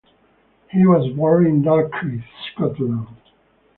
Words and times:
He 0.71 0.83
was 0.83 1.13
born 1.13 1.45
in 1.45 1.61
Dalkeith, 1.61 2.23
Scotland. 2.51 3.05